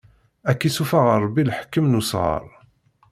[0.49, 2.43] Ad k-issufeɣ Ṛebbi leḥkem n usɣaṛ!